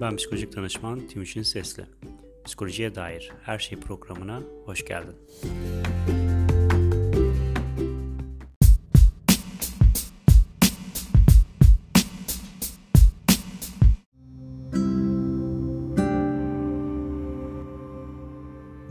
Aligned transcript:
Ben 0.00 0.16
psikolojik 0.16 0.56
danışman 0.56 1.06
Timuçin 1.06 1.42
Sesli. 1.42 1.86
Psikolojiye 2.44 2.94
dair 2.94 3.32
her 3.42 3.58
şey 3.58 3.80
programına 3.80 4.42
hoş 4.64 4.84
geldin. 4.84 5.14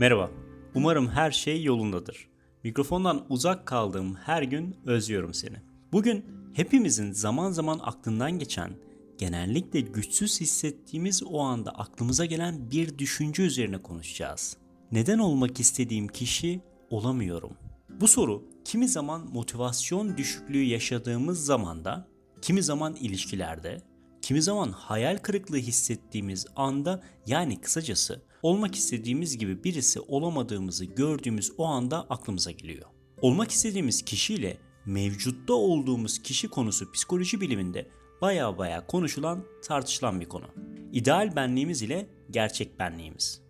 Merhaba. 0.00 0.30
Umarım 0.74 1.08
her 1.08 1.30
şey 1.30 1.62
yolundadır. 1.64 2.28
Mikrofondan 2.64 3.26
uzak 3.28 3.66
kaldığım 3.66 4.14
her 4.14 4.42
gün 4.42 4.76
özlüyorum 4.86 5.34
seni. 5.34 5.56
Bugün 5.92 6.24
hepimizin 6.54 7.12
zaman 7.12 7.50
zaman 7.50 7.80
aklından 7.82 8.38
geçen 8.38 8.70
genellikle 9.18 9.80
güçsüz 9.80 10.40
hissettiğimiz 10.40 11.22
o 11.22 11.40
anda 11.40 11.70
aklımıza 11.70 12.24
gelen 12.24 12.70
bir 12.70 12.98
düşünce 12.98 13.42
üzerine 13.42 13.82
konuşacağız. 13.82 14.56
Neden 14.92 15.18
olmak 15.18 15.60
istediğim 15.60 16.08
kişi 16.08 16.60
olamıyorum? 16.90 17.52
Bu 18.00 18.08
soru 18.08 18.44
kimi 18.64 18.88
zaman 18.88 19.28
motivasyon 19.32 20.16
düşüklüğü 20.16 20.62
yaşadığımız 20.62 21.44
zamanda, 21.44 22.08
kimi 22.42 22.62
zaman 22.62 22.96
ilişkilerde, 22.96 23.82
kimi 24.22 24.42
zaman 24.42 24.72
hayal 24.72 25.18
kırıklığı 25.18 25.56
hissettiğimiz 25.56 26.46
anda 26.56 27.02
yani 27.26 27.60
kısacası 27.60 28.22
olmak 28.42 28.74
istediğimiz 28.74 29.38
gibi 29.38 29.64
birisi 29.64 30.00
olamadığımızı 30.00 30.84
gördüğümüz 30.84 31.52
o 31.58 31.64
anda 31.64 32.06
aklımıza 32.10 32.50
geliyor. 32.50 32.88
Olmak 33.20 33.50
istediğimiz 33.50 34.02
kişiyle 34.02 34.58
mevcutta 34.86 35.52
olduğumuz 35.52 36.22
kişi 36.22 36.48
konusu 36.48 36.92
psikoloji 36.92 37.40
biliminde 37.40 37.88
baya 38.20 38.58
baya 38.58 38.86
konuşulan, 38.86 39.44
tartışılan 39.62 40.20
bir 40.20 40.28
konu. 40.28 40.46
İdeal 40.92 41.36
benliğimiz 41.36 41.82
ile 41.82 42.06
gerçek 42.30 42.78
benliğimiz. 42.78 43.42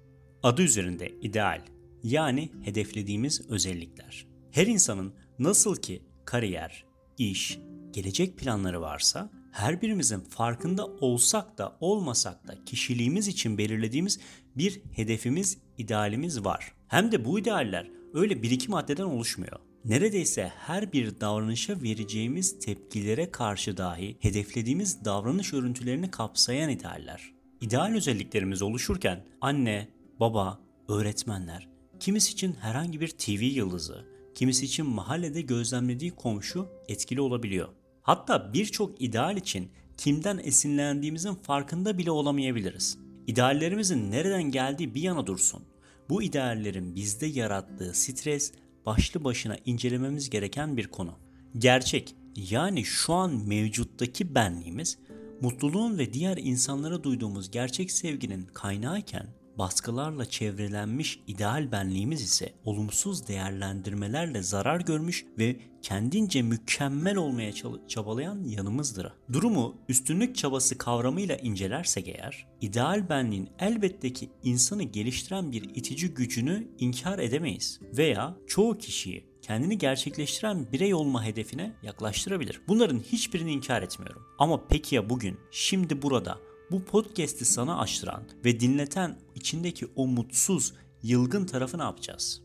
Adı 0.42 0.62
üzerinde 0.62 1.08
ideal 1.08 1.62
yani 2.02 2.52
hedeflediğimiz 2.62 3.50
özellikler. 3.50 4.26
Her 4.50 4.66
insanın 4.66 5.14
nasıl 5.38 5.76
ki 5.76 6.02
kariyer, 6.24 6.84
iş, 7.18 7.58
gelecek 7.90 8.38
planları 8.38 8.80
varsa 8.80 9.30
her 9.52 9.82
birimizin 9.82 10.20
farkında 10.20 10.86
olsak 10.86 11.58
da 11.58 11.76
olmasak 11.80 12.48
da 12.48 12.64
kişiliğimiz 12.64 13.28
için 13.28 13.58
belirlediğimiz 13.58 14.20
bir 14.56 14.82
hedefimiz, 14.92 15.58
idealimiz 15.78 16.44
var. 16.44 16.72
Hem 16.88 17.12
de 17.12 17.24
bu 17.24 17.38
idealler 17.38 17.90
öyle 18.14 18.42
bir 18.42 18.50
iki 18.50 18.70
maddeden 18.70 19.04
oluşmuyor 19.04 19.67
neredeyse 19.84 20.52
her 20.56 20.92
bir 20.92 21.20
davranışa 21.20 21.82
vereceğimiz 21.82 22.58
tepkilere 22.58 23.30
karşı 23.30 23.76
dahi 23.76 24.16
hedeflediğimiz 24.20 25.04
davranış 25.04 25.54
örüntülerini 25.54 26.10
kapsayan 26.10 26.70
idealler. 26.70 27.32
İdeal 27.60 27.94
özelliklerimiz 27.94 28.62
oluşurken 28.62 29.24
anne, 29.40 29.88
baba, 30.20 30.60
öğretmenler, 30.88 31.68
kimisi 32.00 32.32
için 32.32 32.52
herhangi 32.52 33.00
bir 33.00 33.08
TV 33.08 33.42
yıldızı, 33.42 34.04
kimisi 34.34 34.64
için 34.64 34.86
mahallede 34.86 35.40
gözlemlediği 35.40 36.10
komşu 36.10 36.68
etkili 36.88 37.20
olabiliyor. 37.20 37.68
Hatta 38.02 38.52
birçok 38.52 39.02
ideal 39.02 39.36
için 39.36 39.70
kimden 39.96 40.40
esinlendiğimizin 40.44 41.34
farkında 41.34 41.98
bile 41.98 42.10
olamayabiliriz. 42.10 42.98
İdeallerimizin 43.26 44.10
nereden 44.10 44.42
geldiği 44.42 44.94
bir 44.94 45.02
yana 45.02 45.26
dursun. 45.26 45.62
Bu 46.08 46.22
ideallerin 46.22 46.94
bizde 46.94 47.26
yarattığı 47.26 47.94
stres 47.94 48.52
başlı 48.88 49.24
başına 49.24 49.56
incelememiz 49.64 50.30
gereken 50.30 50.76
bir 50.76 50.86
konu. 50.86 51.14
Gerçek 51.58 52.14
yani 52.36 52.84
şu 52.84 53.12
an 53.14 53.48
mevcuttaki 53.48 54.34
benliğimiz 54.34 54.98
mutluluğun 55.40 55.98
ve 55.98 56.12
diğer 56.12 56.36
insanlara 56.36 57.02
duyduğumuz 57.04 57.50
gerçek 57.50 57.90
sevginin 57.90 58.46
kaynağıyken 58.54 59.26
baskılarla 59.58 60.24
çevrelenmiş 60.24 61.20
ideal 61.26 61.72
benliğimiz 61.72 62.22
ise 62.22 62.52
olumsuz 62.64 63.28
değerlendirmelerle 63.28 64.42
zarar 64.42 64.80
görmüş 64.80 65.26
ve 65.38 65.56
kendince 65.82 66.42
mükemmel 66.42 67.16
olmaya 67.16 67.52
çabalayan 67.88 68.44
yanımızdır. 68.44 69.12
Durumu 69.32 69.76
üstünlük 69.88 70.36
çabası 70.36 70.78
kavramıyla 70.78 71.36
incelersek 71.36 72.08
eğer, 72.08 72.46
ideal 72.60 73.08
benliğin 73.08 73.48
elbette 73.58 74.12
ki 74.12 74.30
insanı 74.42 74.82
geliştiren 74.82 75.52
bir 75.52 75.62
itici 75.62 76.14
gücünü 76.14 76.68
inkar 76.78 77.18
edemeyiz 77.18 77.80
veya 77.96 78.36
çoğu 78.46 78.78
kişiyi 78.78 79.28
kendini 79.42 79.78
gerçekleştiren 79.78 80.72
birey 80.72 80.94
olma 80.94 81.24
hedefine 81.24 81.72
yaklaştırabilir. 81.82 82.60
Bunların 82.68 83.00
hiçbirini 83.00 83.52
inkar 83.52 83.82
etmiyorum. 83.82 84.22
Ama 84.38 84.66
peki 84.68 84.94
ya 84.94 85.10
bugün, 85.10 85.38
şimdi 85.50 86.02
burada 86.02 86.38
bu 86.70 86.84
podcast'i 86.84 87.44
sana 87.44 87.78
açtıran 87.78 88.22
ve 88.44 88.60
dinleten 88.60 89.18
içindeki 89.38 89.86
o 89.96 90.06
mutsuz, 90.06 90.74
yılgın 91.02 91.46
tarafı 91.46 91.78
ne 91.78 91.82
yapacağız? 91.82 92.42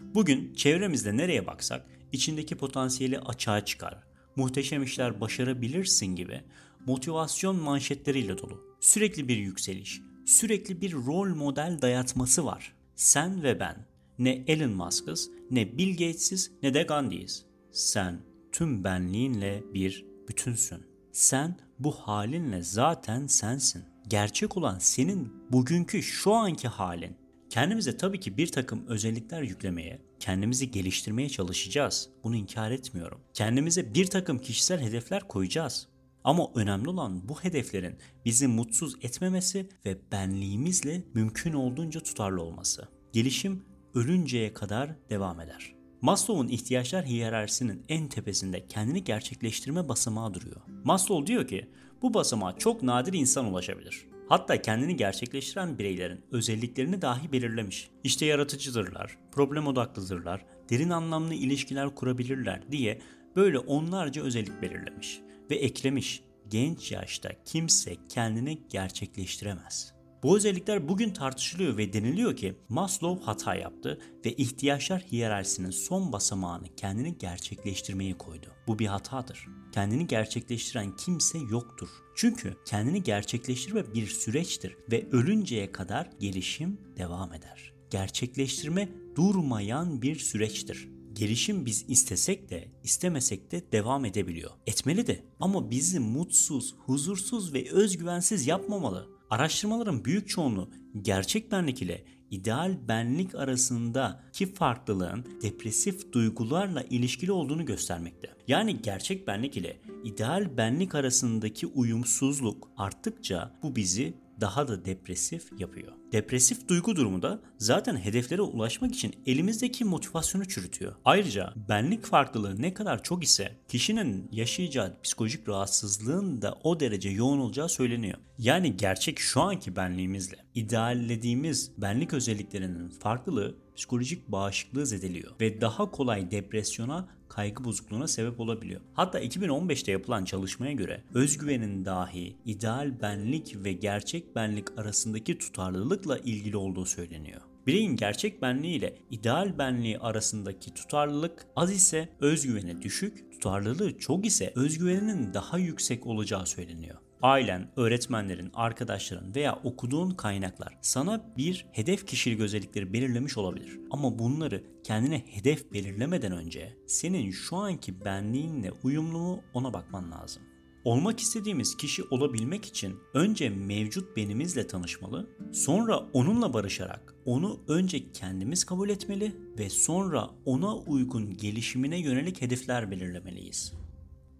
Bugün 0.00 0.54
çevremizde 0.54 1.16
nereye 1.16 1.46
baksak 1.46 1.86
içindeki 2.12 2.56
potansiyeli 2.56 3.18
açığa 3.18 3.64
çıkar. 3.64 4.02
Muhteşem 4.36 4.82
işler 4.82 5.20
başarabilirsin 5.20 6.06
gibi 6.06 6.40
motivasyon 6.86 7.56
manşetleriyle 7.56 8.38
dolu. 8.38 8.76
Sürekli 8.80 9.28
bir 9.28 9.36
yükseliş, 9.36 10.00
sürekli 10.26 10.80
bir 10.80 10.92
rol 10.92 11.34
model 11.34 11.78
dayatması 11.82 12.44
var. 12.44 12.74
Sen 12.96 13.42
ve 13.42 13.60
ben 13.60 13.86
ne 14.18 14.44
Elon 14.46 14.70
Musk'ız, 14.70 15.30
ne 15.50 15.78
Bill 15.78 15.90
Gates'iz, 15.90 16.52
ne 16.62 16.74
de 16.74 16.82
Gandhi'yiz. 16.82 17.44
Sen 17.72 18.20
tüm 18.52 18.84
benliğinle 18.84 19.62
bir 19.74 20.06
bütünsün. 20.28 20.86
Sen 21.12 21.56
bu 21.78 21.92
halinle 21.92 22.62
zaten 22.62 23.26
sensin. 23.26 23.91
Gerçek 24.12 24.56
olan 24.56 24.78
senin 24.78 25.32
bugünkü 25.52 26.02
şu 26.02 26.32
anki 26.32 26.68
halin. 26.68 27.16
Kendimize 27.50 27.96
tabii 27.96 28.20
ki 28.20 28.36
bir 28.36 28.52
takım 28.52 28.86
özellikler 28.86 29.42
yüklemeye, 29.42 30.02
kendimizi 30.20 30.70
geliştirmeye 30.70 31.28
çalışacağız. 31.28 32.08
Bunu 32.24 32.36
inkar 32.36 32.70
etmiyorum. 32.70 33.20
Kendimize 33.34 33.94
bir 33.94 34.06
takım 34.06 34.38
kişisel 34.38 34.80
hedefler 34.80 35.28
koyacağız. 35.28 35.88
Ama 36.24 36.48
önemli 36.54 36.88
olan 36.88 37.28
bu 37.28 37.40
hedeflerin 37.40 37.96
bizi 38.24 38.46
mutsuz 38.46 38.94
etmemesi 39.02 39.68
ve 39.86 39.98
benliğimizle 40.12 41.02
mümkün 41.14 41.52
olduğunca 41.52 42.00
tutarlı 42.00 42.42
olması. 42.42 42.88
Gelişim 43.12 43.64
ölünceye 43.94 44.54
kadar 44.54 44.90
devam 45.10 45.40
eder. 45.40 45.71
Maslow'un 46.02 46.48
ihtiyaçlar 46.48 47.06
hiyerarşisinin 47.06 47.84
en 47.88 48.08
tepesinde 48.08 48.66
kendini 48.66 49.04
gerçekleştirme 49.04 49.88
basamağı 49.88 50.34
duruyor. 50.34 50.60
Maslow 50.84 51.26
diyor 51.26 51.46
ki 51.46 51.68
bu 52.02 52.14
basamağa 52.14 52.58
çok 52.58 52.82
nadir 52.82 53.12
insan 53.12 53.46
ulaşabilir. 53.46 54.06
Hatta 54.28 54.62
kendini 54.62 54.96
gerçekleştiren 54.96 55.78
bireylerin 55.78 56.20
özelliklerini 56.32 57.02
dahi 57.02 57.32
belirlemiş. 57.32 57.90
İşte 58.04 58.26
yaratıcıdırlar, 58.26 59.18
problem 59.32 59.66
odaklıdırlar, 59.66 60.44
derin 60.70 60.90
anlamlı 60.90 61.34
ilişkiler 61.34 61.94
kurabilirler 61.94 62.72
diye 62.72 63.00
böyle 63.36 63.58
onlarca 63.58 64.22
özellik 64.22 64.62
belirlemiş 64.62 65.20
ve 65.50 65.54
eklemiş. 65.54 66.22
Genç 66.48 66.92
yaşta 66.92 67.30
kimse 67.44 67.96
kendini 68.08 68.58
gerçekleştiremez. 68.68 69.91
Bu 70.22 70.36
özellikler 70.36 70.88
bugün 70.88 71.10
tartışılıyor 71.10 71.76
ve 71.76 71.92
deniliyor 71.92 72.36
ki 72.36 72.54
Maslow 72.68 73.24
hata 73.24 73.54
yaptı 73.54 73.98
ve 74.24 74.32
ihtiyaçlar 74.32 75.02
hiyerarşisinin 75.12 75.70
son 75.70 76.12
basamağını 76.12 76.66
kendini 76.76 77.18
gerçekleştirmeyi 77.18 78.14
koydu. 78.14 78.46
Bu 78.66 78.78
bir 78.78 78.86
hatadır. 78.86 79.46
Kendini 79.72 80.06
gerçekleştiren 80.06 80.96
kimse 80.96 81.38
yoktur. 81.38 81.88
Çünkü 82.14 82.56
kendini 82.64 83.02
gerçekleştirme 83.02 83.94
bir 83.94 84.06
süreçtir 84.06 84.76
ve 84.90 85.06
ölünceye 85.12 85.72
kadar 85.72 86.10
gelişim 86.20 86.80
devam 86.96 87.32
eder. 87.32 87.72
Gerçekleştirme 87.90 88.88
durmayan 89.16 90.02
bir 90.02 90.16
süreçtir. 90.16 90.88
Gelişim 91.12 91.66
biz 91.66 91.84
istesek 91.88 92.50
de 92.50 92.68
istemesek 92.84 93.52
de 93.52 93.72
devam 93.72 94.04
edebiliyor. 94.04 94.50
Etmeli 94.66 95.06
de 95.06 95.22
ama 95.40 95.70
bizi 95.70 96.00
mutsuz, 96.00 96.74
huzursuz 96.86 97.54
ve 97.54 97.70
özgüvensiz 97.70 98.46
yapmamalı. 98.46 99.08
Araştırmaların 99.32 100.04
büyük 100.04 100.28
çoğunluğu 100.28 100.70
gerçek 101.02 101.52
benlik 101.52 101.82
ile 101.82 102.04
ideal 102.30 102.88
benlik 102.88 103.34
arasındaki 103.34 104.54
farklılığın 104.54 105.26
depresif 105.42 106.12
duygularla 106.12 106.82
ilişkili 106.82 107.32
olduğunu 107.32 107.66
göstermekte. 107.66 108.28
Yani 108.48 108.82
gerçek 108.82 109.26
benlik 109.26 109.56
ile 109.56 109.80
ideal 110.04 110.56
benlik 110.56 110.94
arasındaki 110.94 111.66
uyumsuzluk 111.66 112.68
arttıkça 112.76 113.54
bu 113.62 113.76
bizi 113.76 114.14
daha 114.42 114.68
da 114.68 114.84
depresif 114.84 115.60
yapıyor. 115.60 115.92
Depresif 116.12 116.68
duygu 116.68 116.96
durumu 116.96 117.22
da 117.22 117.40
zaten 117.58 117.96
hedeflere 117.96 118.42
ulaşmak 118.42 118.94
için 118.94 119.14
elimizdeki 119.26 119.84
motivasyonu 119.84 120.48
çürütüyor. 120.48 120.94
Ayrıca 121.04 121.52
benlik 121.68 122.04
farklılığı 122.04 122.62
ne 122.62 122.74
kadar 122.74 123.02
çok 123.02 123.24
ise 123.24 123.56
kişinin 123.68 124.28
yaşayacağı 124.32 125.00
psikolojik 125.02 125.48
rahatsızlığın 125.48 126.42
da 126.42 126.58
o 126.62 126.80
derece 126.80 127.10
yoğun 127.10 127.38
olacağı 127.38 127.68
söyleniyor. 127.68 128.18
Yani 128.38 128.76
gerçek 128.76 129.18
şu 129.18 129.40
anki 129.40 129.76
benliğimizle 129.76 130.36
ideallediğimiz 130.54 131.72
benlik 131.78 132.12
özelliklerinin 132.12 132.88
farklılığı 132.88 133.56
psikolojik 133.76 134.28
bağışıklığı 134.28 134.86
zedeliyor 134.86 135.32
ve 135.40 135.60
daha 135.60 135.90
kolay 135.90 136.30
depresyona 136.30 137.08
kaygı 137.32 137.64
bozukluğuna 137.64 138.08
sebep 138.08 138.40
olabiliyor. 138.40 138.80
Hatta 138.94 139.20
2015'te 139.20 139.92
yapılan 139.92 140.24
çalışmaya 140.24 140.72
göre 140.72 141.02
özgüvenin 141.14 141.84
dahi 141.84 142.36
ideal 142.44 143.00
benlik 143.02 143.64
ve 143.64 143.72
gerçek 143.72 144.36
benlik 144.36 144.78
arasındaki 144.78 145.38
tutarlılıkla 145.38 146.18
ilgili 146.18 146.56
olduğu 146.56 146.86
söyleniyor. 146.86 147.40
Bireyin 147.66 147.96
gerçek 147.96 148.42
benliği 148.42 148.76
ile 148.76 148.98
ideal 149.10 149.58
benliği 149.58 149.98
arasındaki 149.98 150.74
tutarlılık 150.74 151.46
az 151.56 151.72
ise 151.72 152.08
özgüveni 152.20 152.82
düşük, 152.82 153.32
tutarlılığı 153.32 153.98
çok 153.98 154.26
ise 154.26 154.52
özgüveninin 154.56 155.34
daha 155.34 155.58
yüksek 155.58 156.06
olacağı 156.06 156.46
söyleniyor. 156.46 156.96
Ailen, 157.22 157.68
öğretmenlerin, 157.76 158.50
arkadaşların 158.54 159.34
veya 159.34 159.60
okuduğun 159.64 160.10
kaynaklar 160.10 160.78
sana 160.80 161.34
bir 161.36 161.66
hedef 161.72 162.06
kişilik 162.06 162.40
özellikleri 162.40 162.92
belirlemiş 162.92 163.38
olabilir. 163.38 163.80
Ama 163.90 164.18
bunları 164.18 164.64
kendine 164.84 165.22
hedef 165.26 165.72
belirlemeden 165.72 166.32
önce 166.32 166.76
senin 166.86 167.30
şu 167.30 167.56
anki 167.56 168.04
benliğinle 168.04 168.72
uyumlu 168.82 169.18
mu 169.18 169.42
ona 169.54 169.72
bakman 169.72 170.10
lazım. 170.10 170.42
Olmak 170.84 171.20
istediğimiz 171.20 171.76
kişi 171.76 172.02
olabilmek 172.10 172.64
için 172.64 172.96
önce 173.14 173.50
mevcut 173.50 174.16
benimizle 174.16 174.66
tanışmalı, 174.66 175.26
sonra 175.52 175.98
onunla 175.98 176.52
barışarak 176.52 177.14
onu 177.24 177.60
önce 177.68 178.12
kendimiz 178.12 178.64
kabul 178.64 178.88
etmeli 178.88 179.32
ve 179.58 179.70
sonra 179.70 180.30
ona 180.44 180.76
uygun 180.76 181.36
gelişimine 181.36 181.98
yönelik 182.00 182.42
hedefler 182.42 182.90
belirlemeliyiz. 182.90 183.72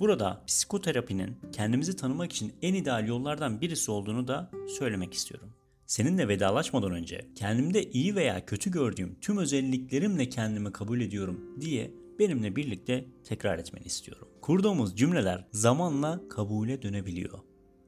Burada 0.03 0.43
psikoterapinin 0.47 1.37
kendimizi 1.53 1.97
tanımak 1.97 2.33
için 2.33 2.53
en 2.63 2.75
ideal 2.75 3.09
yollardan 3.09 3.61
birisi 3.61 3.91
olduğunu 3.91 4.29
da 4.29 4.51
söylemek 4.79 5.15
istiyorum. 5.15 5.49
Seninle 5.87 6.29
vedalaşmadan 6.29 6.93
önce 6.93 7.27
kendimde 7.35 7.91
iyi 7.91 8.15
veya 8.15 8.47
kötü 8.47 8.71
gördüğüm 8.71 9.21
tüm 9.21 9.39
özelliklerimle 9.39 10.29
kendimi 10.29 10.73
kabul 10.73 11.01
ediyorum 11.01 11.61
diye 11.61 11.91
benimle 12.19 12.57
birlikte 12.57 13.05
tekrar 13.25 13.59
etmeni 13.59 13.85
istiyorum. 13.85 14.29
Kurduğumuz 14.41 14.97
cümleler 14.97 15.45
zamanla 15.53 16.29
kabule 16.29 16.83
dönebiliyor. 16.83 17.39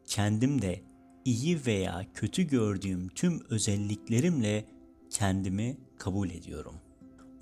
Kendimde 0.06 0.82
iyi 1.24 1.66
veya 1.66 2.06
kötü 2.14 2.42
gördüğüm 2.42 3.08
tüm 3.08 3.42
özelliklerimle 3.50 4.64
kendimi 5.10 5.76
kabul 5.98 6.30
ediyorum. 6.30 6.74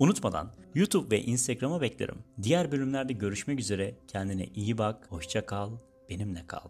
Unutmadan 0.03 0.51
YouTube 0.75 1.15
ve 1.15 1.21
Instagram'a 1.21 1.81
beklerim. 1.81 2.15
Diğer 2.43 2.71
bölümlerde 2.71 3.13
görüşmek 3.13 3.59
üzere. 3.59 3.95
Kendine 4.07 4.45
iyi 4.55 4.77
bak, 4.77 5.05
hoşça 5.09 5.45
kal, 5.45 5.71
benimle 6.09 6.47
kal. 6.47 6.69